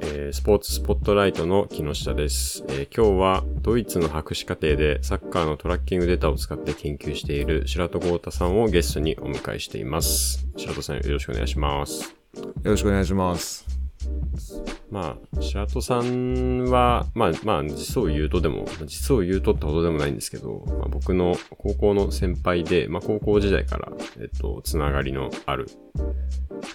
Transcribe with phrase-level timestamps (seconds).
[0.00, 10.46] えースポーツスポットライトの木下です、えー今日はドイツの博士課程でサッカーのトラッキングデータを使って研究している白戸豪太さんをゲストにお迎えしています。
[10.56, 12.14] 白戸さんよろしくお願いします。
[12.34, 13.73] よろしくお願いします。
[14.94, 25.66] まあ、白戸さんは、まあ、まあ、実を言うとでも、実を言うとってほどでもないんですけど、まあ、僕の高校の先輩で、まあ、高校時代から、えっと、つながりのある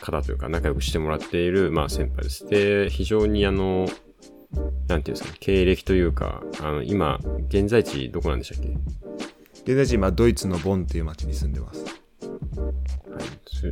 [0.02, 2.46] 方というか、仲良くしてもらっている、まあ、先輩です。
[2.46, 3.88] で、非常にあの、
[4.90, 8.76] なんていうんですかね、経歴というか、あの、今、現在地どこなんでしたっけ？
[9.64, 11.86] 現在地今ドイツのボンっていう町に住んでます。
[11.86, 13.24] はい、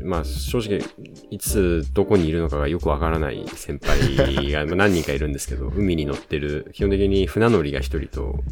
[0.03, 0.81] まあ正直
[1.29, 8.43] いつどこにいるのかがよくわからない先輩が まあ何人かいるんですけど海に乗ってる基本的に船乗りが一人と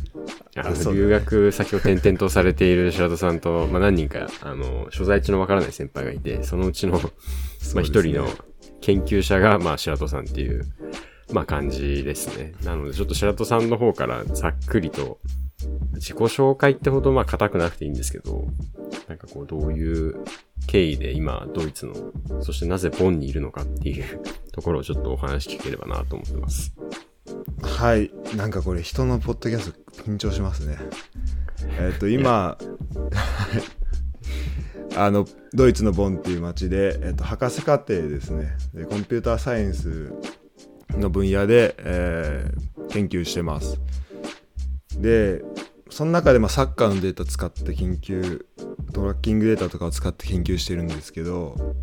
[0.56, 6.94] あの留学先を転々とされている白戸さんと、まあ、何人かあの所在地のわからない先輩がいてそのうちの
[7.74, 8.30] まあ一人の
[8.86, 10.64] 研究者が、まあ、白戸さんっていう、
[11.34, 12.54] まあ、感じですね。
[12.64, 15.18] なので、ちょっと白戸さんの方からざっくりと、
[15.94, 18.46] 自己紹介ってほど、まあ、硬くなくていいんですけど、
[19.08, 20.24] なんかこう、どういう
[20.68, 21.94] 経緯で今、ドイツの、
[22.42, 24.06] そしてなぜボンにいるのかっていう
[24.52, 26.74] ところをちょっとお話聞ければなと思ってます。
[27.62, 28.12] はい。
[28.36, 30.78] なんかこれ人のポッドキャスト緊張しますね。
[31.80, 32.58] えっと、今、
[34.98, 38.56] あの、ドイツのボンっていう町で、えっと、博士課程ですね。
[38.74, 40.14] でコンピューターサイエンス
[40.92, 43.80] の分野で、えー研究してます。
[44.98, 45.44] で、
[45.90, 48.46] その中でまあサッカーのデータ使って研究、
[48.96, 51.76] トラッキングデータとかを使って研究してるんですけど、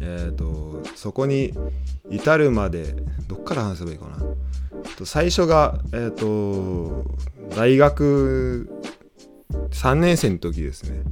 [0.00, 1.52] えっ、と、そこに
[2.10, 2.94] 至るまで、
[3.28, 4.16] どっから話せばいいかな。
[5.04, 7.04] 最初が、えっ、と、
[7.54, 8.70] 大学
[9.70, 11.02] 3年生の時ですね。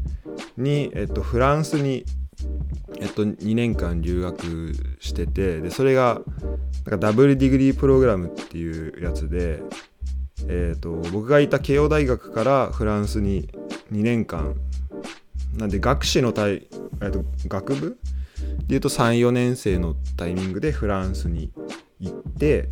[0.57, 2.07] に、えっ、と、フランスに、
[2.99, 9.63] えっと、2年間留学してて、で、それが、なんかダブルディグリープログラムっていうやつで、
[10.49, 13.51] えっ、と、僕がいた慶応大学からフランスに
[13.93, 14.57] 2年間、
[15.57, 16.69] なんで学士の対、
[17.03, 17.99] えっと、学部？
[18.67, 21.53] でいうと34年生のタイミングでフランスに
[22.01, 22.69] 行って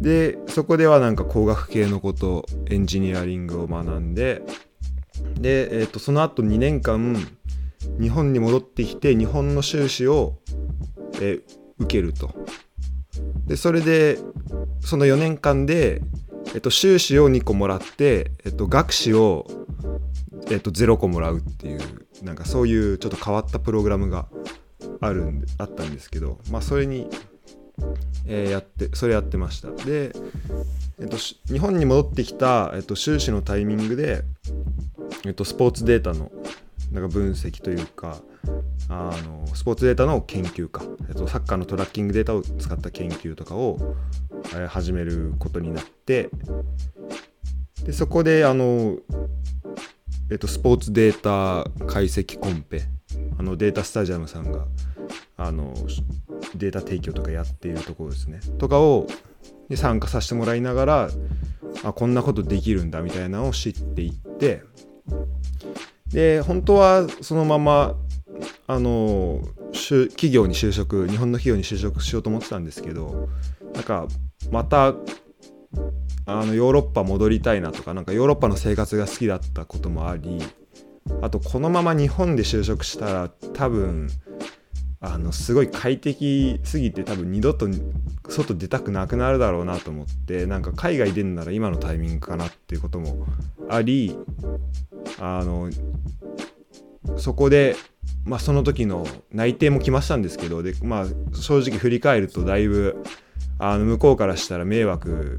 [0.00, 4.42] でそこではなんか工学系のことエンジニアリングを学んで
[5.40, 7.16] で、えー、とその後2年間
[8.00, 10.38] 日本に戻ってきて日本の修士を、
[11.20, 12.30] えー受けると。
[13.46, 14.18] でそれで
[14.80, 16.02] その4年間で、
[16.54, 19.46] えっと修士を2個もらって、えっと学士を、
[20.50, 21.80] えっと0個もらうっていう
[22.22, 24.28] なんかそういうちょっと変わったプログラムが
[25.00, 27.08] あるんであったんですけどまあそれに、
[28.26, 29.70] えーやってそれやってました。
[29.70, 30.12] で、
[30.98, 34.22] えっと、日本に戻ってきた、えっと、修士のタイミングで、
[35.26, 36.30] えっと、スポーツデータの
[36.92, 38.18] なんか分析というか
[38.88, 43.96] あのスポーツデータの研究か、えっと、サッカーのトラッキングデータを使った研究とかを、
[44.52, 46.28] えー始めることになって
[47.84, 48.98] でそこであの、
[50.30, 52.82] えっと、スポーツデータ解析コンペ。
[53.38, 54.66] あのデータスタジアムさんが
[55.36, 55.74] あの
[56.56, 58.40] データ提供とかやっているところですね。
[58.58, 59.06] とかを
[59.68, 61.10] に参加させてもらいながら
[61.82, 64.62] あこんなことできるんだみたいなのを知っていって。
[66.08, 67.96] で本当はそのまま
[68.66, 69.40] あの
[69.72, 73.28] 企業に就職日本の企業に就職しようと思ってたんですけど
[73.74, 74.06] なんか
[74.50, 74.94] また
[76.26, 80.40] あのヨーロッパ戻りたいなとかなんかヨーロッパの生活が好きだったこともあり
[81.20, 84.08] あとこのまま日本で就職したら多分
[85.00, 87.68] あのすごい快適すぎて多分二度と
[88.26, 93.26] 外出たくなくなるだろうなと思ってなんか海外出るなら今のタイミングかなっていうことも
[93.68, 94.16] あり
[95.18, 95.68] あの
[97.18, 97.76] そこで、
[98.24, 103.04] まあ、その時の内定も来ましたんですけどで、まあ、正直振り返るとだいぶ
[103.58, 105.38] あの向こうからしたら迷惑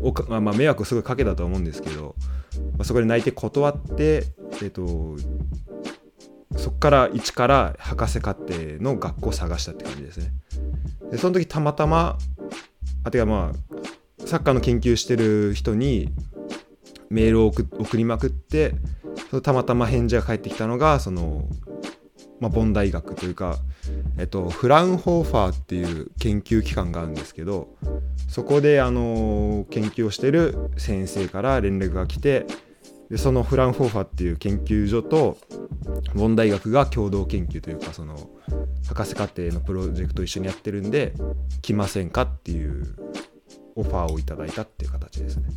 [0.00, 2.14] を、まあ、迷惑をすごいかけたと思うんですけど、
[2.72, 4.24] まあ、そこで内定断って、
[4.62, 5.16] えっと、
[6.56, 10.32] そこから一から博士課程の学校を探したって感じですね。
[11.10, 12.18] でその時たまたま
[13.04, 16.10] あてかまあサッカーの研究してる人に
[17.10, 18.74] メールを送送りまくって
[19.30, 21.48] そのたまたま返事が返ってきたのがその、
[22.40, 23.58] まあ、ボン大学というか、
[24.18, 27.68] えっと、フラウンホーファーっていう研究機関があるんですけど
[28.28, 32.46] そこであの研究をしてる先生から連絡が来て
[33.10, 35.36] でそのフランホーファーっていう研究所と
[36.14, 38.30] ボン大学が共同研究というかその
[38.86, 41.14] 博士課程のプロジェクト一緒にやってるんで
[41.60, 42.96] 来ませんかっていう
[43.76, 45.48] オファーをいただいたっていう形ですね。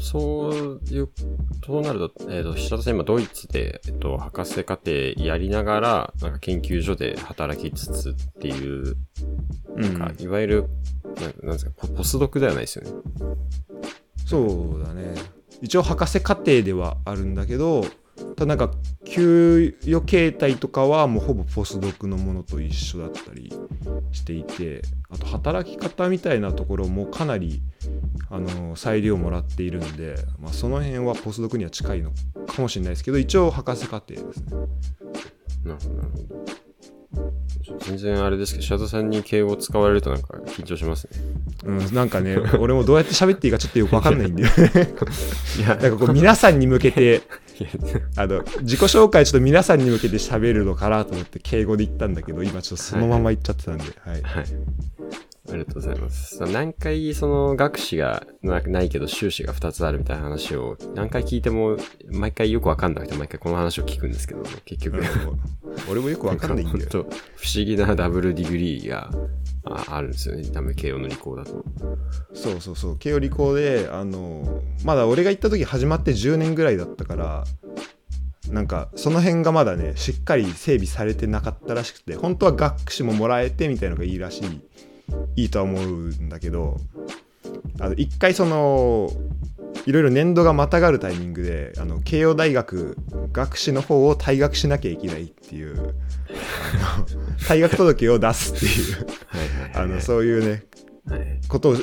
[0.00, 1.08] そういう、
[1.64, 8.96] そうなると、えっ、と、白田さん今ドイツで、えっ、と、博士課程やりながら、なんか研究所で働きつつっていう、
[9.76, 10.64] うんか、いわゆる、
[11.16, 12.92] ななんですかポ、ポスドクではないですよね。
[14.32, 15.14] そうだね
[15.60, 17.84] 一応博士課程ではあるんだけど
[18.36, 18.70] ただなんか
[19.04, 23.52] 給与形態とかはもうほぼポスドクのものと一緒だったり
[24.10, 24.80] していて
[25.10, 27.60] あと働き方みたいなところもかなり
[28.32, 32.12] あの裁量もらっているので、まあ、その辺はポスドクには近いの
[32.46, 34.56] かもしれないですけど一応博士課程ですね
[35.64, 36.62] なるほど、なるほど。
[37.80, 41.10] 全然あれですけど、白田さんに敬語使われるとなんか緊張しますね。
[41.66, 44.60] うん、なんかね 俺もどうやって喋っていいかちょっとよくわかんないんでなん い
[45.60, 47.20] や、かこう皆さんに向けて
[48.16, 54.44] あの自己紹介ちょっと皆さんに向けて喋るのかなと思って敬語で言ったんだけど今ちょっとそのまま言っちゃってたんで、はいはい。
[55.52, 56.36] ありがとうございます。
[56.36, 61.76] さ何回その学士がなないけど修士が2つあるみたいな話を何回聞いても
[62.10, 64.98] 毎回よくわかんなくて毎回この話を聞くんですけど、結局。
[64.98, 65.04] うん
[65.90, 69.10] 俺もよくわかんないんだよ本当不思議なダブルディグリーが
[69.64, 70.44] ああるんですよね。
[70.50, 71.64] 多分慶応の理工だと。
[72.34, 77.44] そうそうそう慶応理工であのまだ俺が行った時始まって10年ぐらいだったから
[78.50, 84.60] なんかその辺がまだねしっかり整備されてなかったらしくて本当は学士ももらえてみたいのがいいらしい
[85.36, 86.76] いいとは思うんだけど
[87.80, 89.10] あの一回その
[89.86, 92.96] いろいろ年度がまたがるタイミングであの慶応大学
[93.32, 95.94] 学士の方を退学しなきゃいけないっていう
[97.48, 99.06] 退学届を出すっていう
[99.74, 100.64] あのそういうね
[101.08, 101.40] はい。
[101.48, 101.76] ことを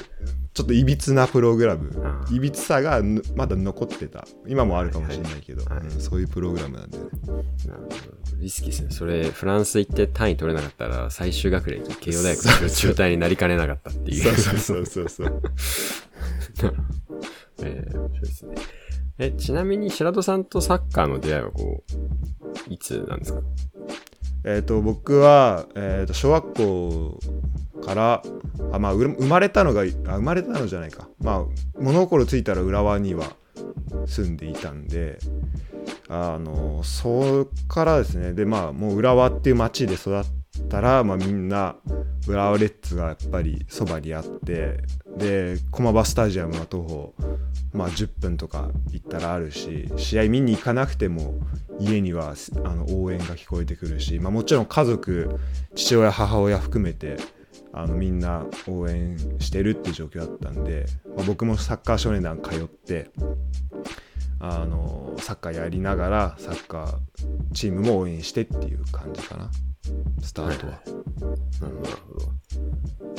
[0.60, 7.06] ちょっといびつなプログラムああいびつさがぬまだ残ってた今もあるかもしれないけど、はいはいうんそういうプログラムなんでね
[7.66, 7.94] なるほど。
[8.42, 8.90] リスキーですね。
[8.92, 14.24] それ、フランス行って単位取れなかったら、最終学歴、慶応大学の中退になりかねなかったっていう。
[14.36, 15.42] そうそうそうそう
[16.56, 16.76] そう
[17.64, 18.56] えー、面白いですね。
[19.18, 21.84] え、ちなみに白戸さんとサッカーの出会いはこ
[22.70, 23.42] う、いつなんですか？
[24.46, 27.20] えっと僕は、えー、と小学校
[27.82, 28.24] から
[28.72, 31.08] あまあ生まれたのがあ生まれたのじゃないか。
[31.20, 31.46] まあ
[31.80, 33.34] 物心ついたら浦和には
[34.06, 35.20] 住んでいたんで
[36.08, 38.34] あのそこからですね。
[38.34, 40.24] でまあもう浦和っていう町で育っ
[40.70, 41.76] たら、まあ、みんな
[42.28, 44.84] 浦和レッズがやっぱりそばにあって
[45.18, 47.14] で駒場スタジアムは徒歩
[47.74, 51.36] まあ10分とか行ったらあるし試合見に行かなくても
[51.80, 52.34] 家には
[52.66, 55.40] あの応援が聞こえてくるし、まあ、もちろん家族
[55.76, 57.18] 父親母親含めて
[57.74, 60.86] あのみんな応援してるっていう状況だったんで、
[61.16, 63.12] まあ、僕もサッカー少年団通って
[64.40, 66.98] あのサッカーやりながらサッカー
[67.54, 69.52] チームも応援してっていう感じかな
[70.22, 70.74] スタートは。
[70.74, 72.26] なるほど、なるほど。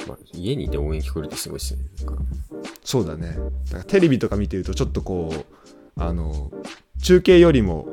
[0.08, 1.85] まあ、家にいて応援聞こえるってすごいですね。
[2.85, 3.37] そうだね
[3.67, 6.50] だからテレビとか見てるとちょっとこうあの
[7.02, 7.88] 中継よりも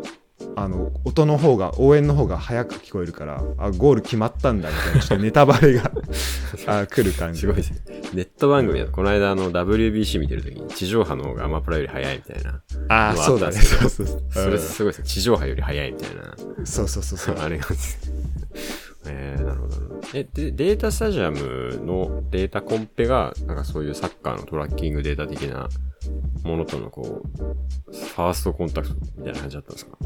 [0.56, 5.92] あの音の方が応援の方が早く聞こえるからあゴール決まったんだみたいなちょっとネタバレが
[6.68, 7.80] あ来る感じすごいですね。
[8.14, 12.62] ネット番組だと、この間あの WBC 見てるときに地上波の方がアマプラより早いみたいな。
[12.90, 15.08] ああそうだねあったんですけどそうそうそれすごいですね。
[15.08, 16.36] 地上波より早いみたいな。
[16.58, 18.12] うんそうそうそうそうあれなんです。
[19.10, 20.02] えー、なるほどなるほど。
[20.14, 25.70] え、で、データスタジアムのデータコンペが、なんかそういうサッカーのトラッキングデータ的な
[26.44, 27.42] ものとのこう、
[27.94, 29.98] ファーストコンタクトみたいな感じだったんですか？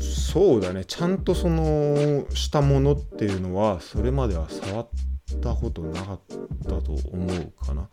[0.00, 4.88] そうだねちゃんとそのしたものっていうのはそれまでは触っ
[5.36, 6.20] たことなかっ
[6.64, 7.88] たと思うかな。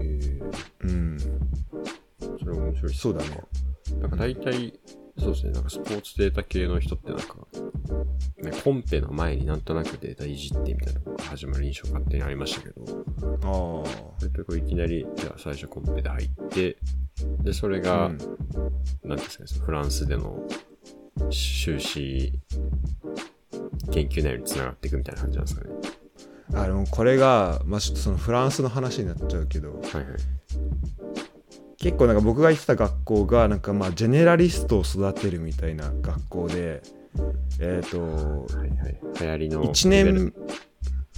[0.00, 0.42] えー、
[0.80, 1.18] うん。
[2.38, 3.40] それ面白いそうだね。
[4.00, 4.78] なんか大体、
[5.18, 7.36] そうですね、なんかスポーツデータ系の人ってなんか、
[8.38, 12.82] ね、コンペの前になんとなくデータいじってみたいなのが始まる印象勝手にありましたけど、
[13.42, 13.84] あ
[14.18, 16.76] それとこういきなり、じゃあ最初コンペで入って、
[17.42, 18.18] で、それあ、が、うん。
[19.04, 20.42] なんですかね、そのフランスでの
[21.30, 22.32] 修士
[23.92, 25.75] 研究内容につながっていくみたいな感じなんですかね。
[26.54, 30.04] あでもこれが、まあ、ちょっとそのフランスの話になっちゃうけどはいはい。
[31.78, 36.82] 結構なんか僕が行ってた学校がなんかまあジェネラリストを育てるみたいな学校で
[37.60, 38.08] えっ、とは
[38.66, 39.00] いはい。
[39.20, 40.32] 流行りの1リベラ年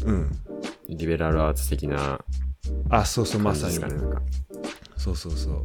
[0.05, 0.31] うん
[0.89, 2.21] リベラルアーツ的な
[2.91, 3.75] あそうそうまさに
[4.97, 5.63] そうそうそう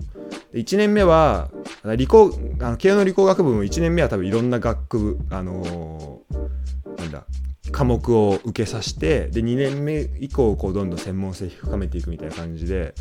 [0.53, 1.49] で1年目は
[1.97, 6.32] 理工あの慶応の理工学部も1年目は多分いろんな学部あのー
[7.73, 12.93] 科目を受けさせてで2年目以降こうどんどん専門性深めていくみたいな感じで。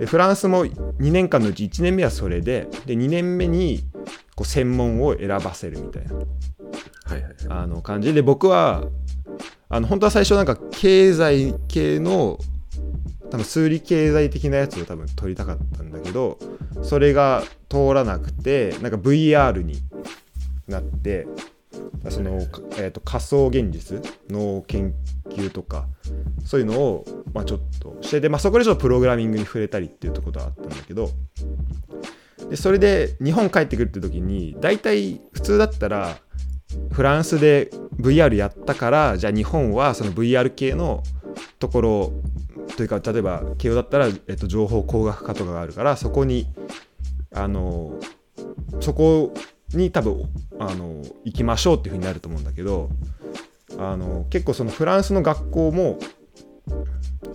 [0.00, 3.84] でフランスも2年間のうち1年目はそれでで2年目に
[4.34, 6.14] こう専門を選ばせるみたいな。
[6.14, 6.24] はい
[7.12, 7.34] はいはい。
[7.48, 8.12] あの感じ。
[8.12, 8.84] で僕は
[9.68, 12.38] あの本当は最初なんか経済系の
[13.30, 16.38] 多多分数理経済的なやつを多分取りたかったんだけど
[16.82, 19.76] それが通らなくてなんか VR に
[20.66, 21.26] なって
[22.10, 22.38] その、
[22.78, 24.00] えーと、仮想現実
[24.30, 24.94] の研
[25.30, 25.86] 究とか
[26.44, 31.10] そういうのを、まあ、ちょっとしてて、まあ、そこでちょっとプログラミングに触れたりっていうところがあったんだけど
[32.48, 36.18] でそれで日本帰ってくるって時に大体普通だったら
[36.92, 41.02] フランスで VR やったからじゃあ日本はその VR 系の
[41.58, 42.12] ところ
[42.76, 46.46] というか例えば慶応だったら、えっと、情報工学科とかがあるからそこに
[47.34, 47.98] あの
[48.80, 49.32] そこ
[49.74, 50.24] に多分
[50.58, 52.90] あの行きましょうっていうふうになると思うんだけど
[53.78, 55.98] あの結構そのフランスの学校も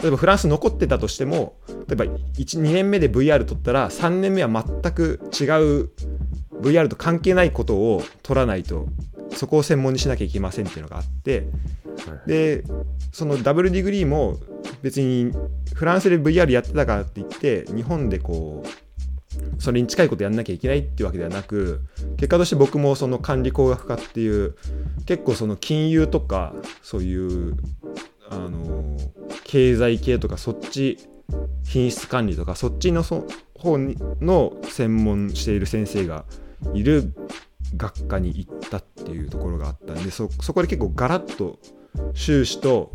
[0.02, 1.56] 例えばフランス残ってたとしても
[1.88, 5.90] 例えば12年目で VR 取ったら3年目は全く違う
[6.62, 8.88] VR と関係ないことを取らないと
[9.36, 11.48] そこを専門にしなきゃいけませんっていうのがあって
[12.26, 12.64] で
[13.12, 14.38] そのダブルディグリーも
[14.82, 15.32] 別に
[15.74, 18.70] フランスで VR やってたからって言って日本でこう
[19.62, 21.82] それに近いことやんなきゃいけないっていうわけではなく
[22.18, 24.56] 結果として僕もその管理工学科っていう
[25.06, 27.56] 結構その金融とかそういう
[28.32, 28.98] あの
[29.44, 30.98] 経済系とかそっち
[31.64, 36.26] 品質管理とかそっちのそ方の専門している先生が
[36.74, 37.14] いる
[37.78, 41.60] 学科に行ったっていうところがあったんでそこで結構ガラッと
[42.16, 42.94] 修士と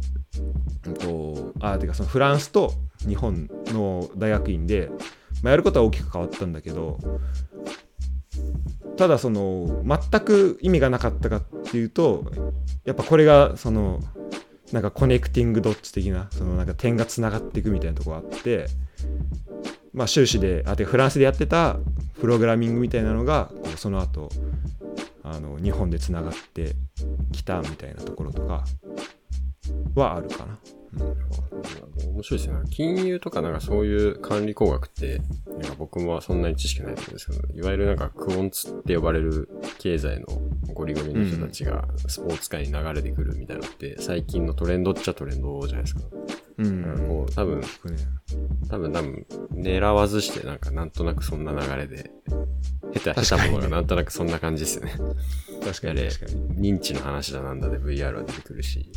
[1.00, 2.72] とあてかそのフランスと
[3.06, 4.90] 日本の大学院で、
[5.42, 6.98] まあ、やることは大きく変わったんだけど
[8.96, 12.24] ただその全く意味がなかったかっていうと
[12.84, 14.00] やっぱこれがその
[14.72, 18.66] なんかコネクティングドッツ的なそのなんか点がつながっていくみたいなとこがあって
[19.92, 21.76] まあ修士であてフランスでやってた
[22.20, 24.30] プログラミングみたいなのがこうその後
[25.22, 26.74] あの日本でつながって
[27.32, 28.64] きたみたいなところとか
[29.94, 30.58] はあるかな。
[30.98, 31.16] うん、
[32.16, 32.56] 面白いですね。
[32.70, 40.26] 金融とかなんかそういう管理工学って、なんか僕もそんなに知識ないと思うんですけど、いわゆるなんかクオンツって呼ばれる経済の
[40.72, 46.00] ゴリゴリの人たちがスポーツ界に流れてくるみたいなのって、最近のトレンドっちゃトレンドじゃないですか。
[46.58, 47.06] うん。
[47.06, 47.60] こう多分、
[48.70, 52.10] 多分多分、狙わずしてなんかなんとなくそんな流れで、
[52.98, 54.92] 下手、下手ものがなんとなくそんな感じですよね。
[55.64, 56.74] 確かに確かに。
[56.74, 58.90] 認知の話だなんだで VR は出てくるし、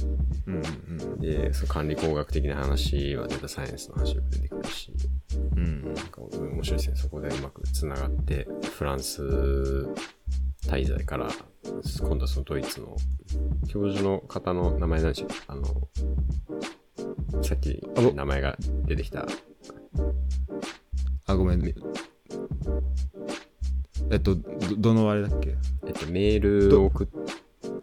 [0.47, 4.93] うんうん、で、その管理工学的な話はデータサイエンスの話が出てくるし、
[5.55, 6.95] うん、なんか面白いですね。
[6.95, 9.23] そこでうまく繋がって、フランス
[10.67, 11.29] 滞在から、
[11.99, 12.95] 今度はそのドイツの
[13.67, 15.63] 教授の方の名前なんでしょうあの、
[17.43, 17.81] さっき
[18.13, 19.25] 名前が出てきた。
[21.25, 21.73] あ、ごめんね。
[24.11, 24.43] えっと、ど
[24.77, 25.55] どのあれだっけ？
[25.85, 27.13] えっと、メールを送って、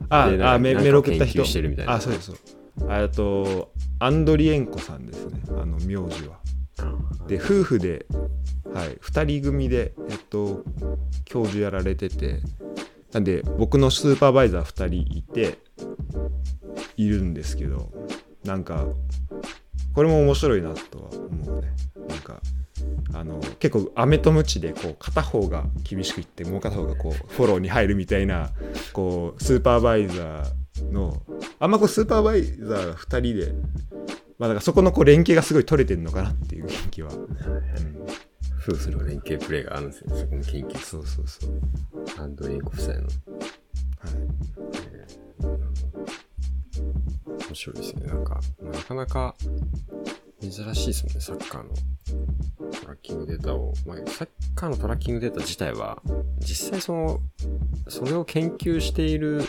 [0.09, 1.45] あ、あメメール送った人。
[1.45, 1.95] してるみたいな。
[1.95, 2.33] あ、そうです。
[2.89, 5.41] えっと、アンドリエンコさんですね。
[5.51, 6.39] あの、名字は。
[7.27, 8.07] で、夫婦で、
[8.73, 10.63] はい、2人組で、えっと、
[11.25, 12.41] 教授やられてて、
[13.13, 15.59] なんで、僕のスーパーバイザー2人いて、
[16.97, 17.93] いるんですけど、
[18.45, 18.87] なんか、
[19.95, 20.96] これも面白いなと
[23.19, 28.51] あの結構飴とムチでこう片方が厳しくいってもう片方がこうフォローに入るみたいな
[28.93, 31.23] こうスーパーバイザーの
[31.59, 33.53] あんまこうスーパーバイザー2人で
[34.39, 37.27] まあだからそこのこう連携がすごい取れてるのかなっていう元気は、うん、
[38.61, 40.79] 夫婦の連携プレーがあるんですよそこの研究。
[40.79, 41.61] そうそうそう。
[42.19, 43.01] アンドリーコ夫妻の。
[43.01, 43.11] はい、
[44.93, 45.47] えー、
[47.47, 48.07] 面白いですね。
[48.07, 49.35] なんかなかなか
[50.41, 51.71] 珍しいですもんね、サッカーの
[52.73, 53.73] トラッキングデータを。
[53.87, 56.03] まあ、サッカーのトラッキングデータ自体は、
[56.39, 57.21] 実際その、
[57.89, 59.43] それを研究している、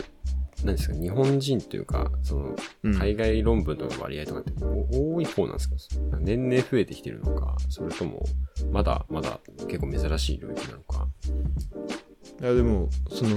[0.64, 2.56] 何ですか、日本人というか、その、
[2.98, 5.76] 海外論文とかの割合とかって多い方なんですか、
[6.16, 8.24] うん、年々増えてきてるのか、それとも、
[8.72, 11.06] まだまだ結構珍しい領域なのか。
[12.40, 13.36] いや、でも、その、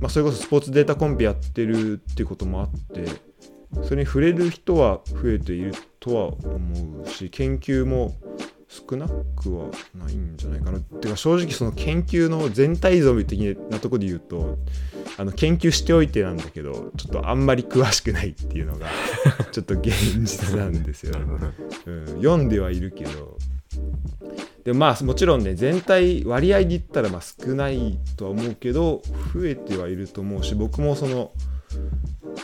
[0.00, 3.04] まあ、それこそスポーツデータコンペやってるっていうこともあって、
[3.82, 8.14] それに触れる人は増えているとは思うし研究も
[8.68, 10.78] 少なくはないんじゃないかな。
[10.78, 14.56] っていうか正直その研究の全体像的なところで言うと
[15.18, 18.88] あの研究しておいてなんだけどちょっとあんまり詳しくないっていうのが
[19.52, 19.92] ちょっと現
[20.24, 21.18] 実なんですよ、
[21.86, 23.36] うん、読んではいるけど
[24.64, 29.02] でまあもちろんね全体割合で言ったらまあ少ないとは思うけど
[29.34, 31.32] 増えてはいると思うし僕もその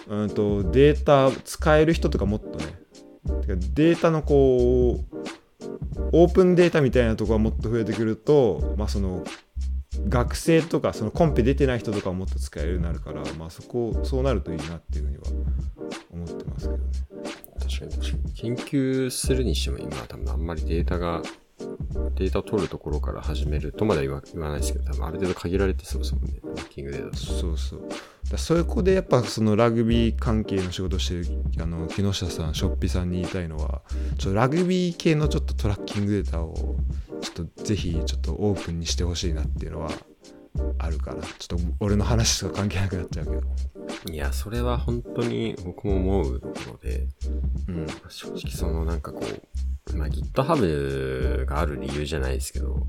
[0.09, 2.67] うんとデータ使える人とかもっとね
[3.75, 5.19] データのこう
[6.13, 9.25] オープンデータみたいなとこがもっと増えてくると、まあ、その
[10.09, 15.25] 学生とかそのコンペ出てない人とかももっと使えるようになるから、まあ、そこそうなるといいなっていうふうには
[16.13, 16.85] 思ってますけどね。
[17.59, 18.33] 確かに確かに。
[18.33, 21.23] 研究するにしても今は多分あんまりデータが、
[22.15, 26.41] データを取るところから始めるとまでは言わないですけど、多分ある程度限られてそうですもんね。
[26.45, 27.97] ランキングデータとそうそうだ
[28.37, 31.27] そこでやっぱそのラグビー関係の仕事をしてる
[31.63, 33.83] あの木下さんショッピさんに言いたいのは
[34.19, 36.55] ちょっとラグビー系のちょっとトラッキングデータを
[37.23, 39.91] ちょっとぜひちょっとオープンにしてほしいなっていうのは
[40.79, 43.43] あるからちょっと俺の話とか関係なくなっちゃうけど。
[44.13, 47.07] いや、それは本当に僕も思うところで、
[47.69, 47.87] うん。
[48.09, 49.23] 正直そのなんかこ
[49.93, 52.87] う、まあ、GitHub がある理由じゃないですけど、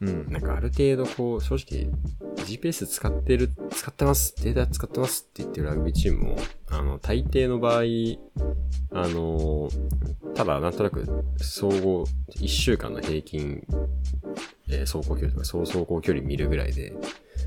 [0.00, 0.30] うん。
[0.30, 1.90] なんかある程度こう、正直
[2.44, 6.36] GPS 使ってる、使ってます、データ使ってますって言ってるラグビーチームも、
[6.68, 7.82] あの、大抵の場合、
[8.92, 9.68] あの、
[10.34, 12.04] ただなんとなく総合
[12.36, 13.66] 1週間の平均、
[14.70, 16.94] えー走行距離とか総走行距離見るぐらいで、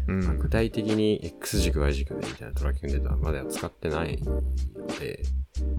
[0.08, 0.40] うん。
[0.40, 4.42] 具体的に X 軸 Y 軸でみたいなトラッキングデータはまだ使ってないの
[5.00, 5.24] で、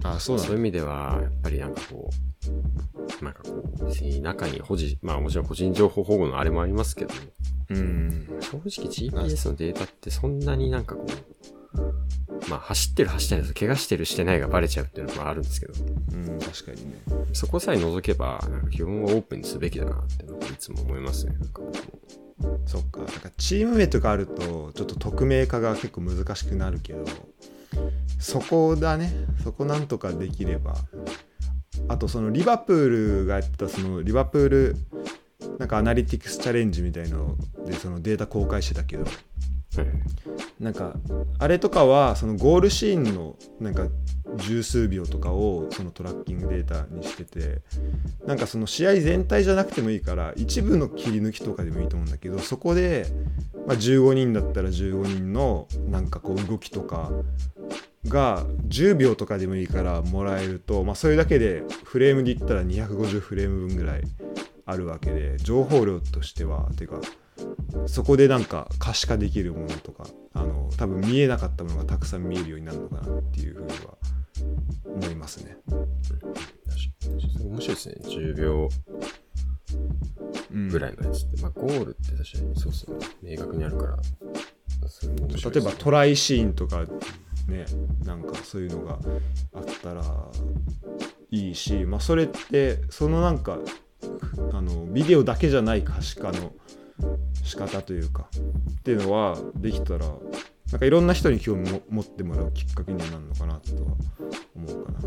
[0.04, 0.48] あそうなんだ。
[0.48, 2.31] そういう意味では、やっぱりなんかこう、
[3.22, 7.14] なんかこう、中に保持、まあもちろん個人情報保護のあれもありますけど、
[7.70, 8.26] うん。
[8.40, 11.06] 正直 GPS のデータってそんなになんかこ
[11.74, 15.74] う、まあ走ってる走ってないと怪我してるしてないがバレちゃうっていうのもあるんですけど、
[16.12, 17.02] うん確かにね。
[17.32, 21.34] そこさえ除けば、なんか基本はオープンにすべきだなってのはいつも思いますね。
[21.38, 22.98] なんか僕もそっか。
[23.00, 27.04] なんかチーム名とかあるとちょっと匿名化が結構難しくなるけど
[28.18, 29.12] そこだね。
[29.42, 30.74] そこなんとかできれば
[31.88, 32.88] あとそのリバプー
[33.20, 34.76] ルがやってたそのリバプール
[35.58, 37.36] なんかアナリティクスチャレンジみたいの
[37.66, 39.04] でそのデータ公開してたけど。
[39.04, 39.12] はい
[40.62, 40.94] なんか
[41.40, 43.88] あれとかはそのゴールシーンのなんか
[44.36, 47.62] 十数秒とかをそのトラッキングデータにしてて
[48.24, 53.06] なんかその試合全体じゃなくてもいいから一部の切り抜きとかでもいいと思うんだけどそこで、
[53.66, 57.10] まあ、15人だったら15人のなんかこう動きとか
[58.08, 64.02] が10秒とかでもいいからもらえると、まあ、それだけでフレームで言ったら250フレーム分ぐらい
[64.66, 66.70] あるわけで情報量としては。
[66.76, 67.00] てか
[67.86, 70.04] そこでなんか可視化できるものとか
[70.34, 73.96] あの多分見えなかったものがたくさん見えるようになるのかなっていうふうには
[74.84, 75.56] 思いますね。
[77.44, 77.94] 面白いですね。
[78.04, 78.68] 10秒
[80.70, 81.42] ぐらいのやつって。
[81.42, 82.60] まあゴールって確かに。
[82.60, 82.96] そうですね。
[83.22, 83.64] 明確に。
[83.64, 83.98] あるから。
[84.88, 86.84] それも面白い例えばトライシーンとか
[87.52, 87.66] ね
[88.04, 88.98] なんかそういうのが
[89.54, 90.02] あったら
[91.30, 93.58] いいし、まあ、それってそのなんか
[94.52, 96.52] あのビデオだけじゃない可視化の
[97.44, 98.28] 仕方というか
[98.78, 100.06] っていうのはできたら
[100.70, 103.92] なんかいろんな人に興味も持ってもらうきっかけになるのかなとは
[104.56, 105.00] 思うかな。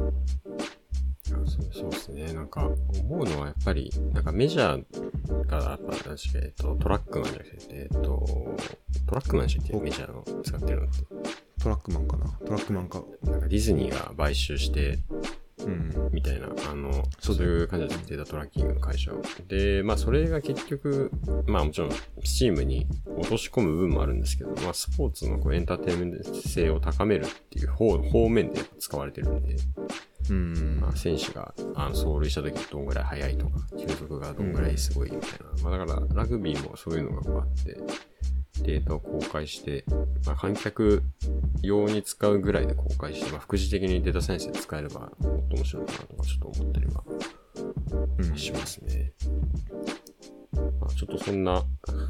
[1.45, 2.33] そうですね。
[2.33, 8.25] なんか、思うのはやっぱり、なんかメジャーが、やっぱ、確か、えっと、トラックマンじゃなくて、えっと、
[9.07, 10.95] トラックマンでしたっけメジャーの使ってるのって。
[11.65, 12.25] トラックマンかな？
[12.45, 13.01] トラックマンか。
[13.23, 14.99] なんかディズニーが買収して、
[15.57, 16.11] うん。
[16.11, 19.19] みたいな、あの、そうういう感じでデータトラッキングの会社を。
[19.47, 21.09] で、まあそれが結局、
[21.47, 21.91] まあもちろん、
[22.23, 22.85] スチームに
[23.17, 29.55] 落とし込む部分もあるんですけど、まあスポーツのこうエンターテインメント性を高めるっていう方方面で使われてるんで、
[30.29, 35.63] うんまあ、選手があの走塁した時どんぐらい速いとか、球速がどんぐらいすごいみたいな。
[35.63, 37.75] まあだから、ラグビーもそういうのがこうあって、
[38.63, 39.85] データを公開して、
[40.25, 41.03] まあ観客
[41.61, 45.11] 用に使うぐらいで公開して、まあ副次的にデータサイエンスで使えればもっ
[45.49, 47.03] と面白いかなとかちょっと思ったりは
[48.19, 49.13] うんしますね。
[50.79, 51.63] まあ、ちょっとそんな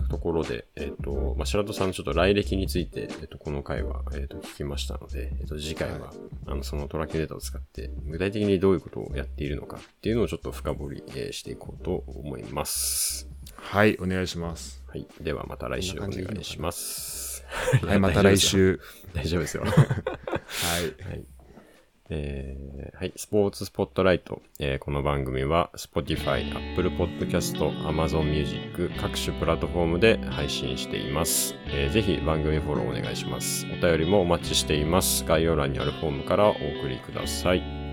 [0.10, 6.16] ところで、えっ、と、まあ、白戸さんのちょっと来歴について、えっ、と、この回は、えっ、と、聞きましたので、えっ、と、次回は、はい
[6.48, 13.35] あの、そのトラッキングデータを使って、具体的にどういうことをやっているのかっていうのをちょっと深掘り、えーしていこうと思います。
[13.66, 14.84] はい、お願いします。
[14.88, 15.08] はい。
[15.22, 17.44] では、また来週お願いします。
[17.84, 18.38] はい、また来。
[18.38, 18.80] 週。
[19.14, 19.64] 大丈夫ですよ。
[19.64, 19.72] はい。
[21.10, 21.24] はい。
[22.10, 23.14] えーはい。
[23.16, 24.42] スポーツスポットライト。
[24.60, 31.56] えーこの番組は Spotify、Apple Podcast、Amazon Music 各種プラットフォームで配信しています。
[31.68, 33.66] えーぜひ番組フォローお願いします。
[33.66, 35.26] お便りもお待ちしています。
[35.26, 37.85] 概要欄にあるフォームからお送りください。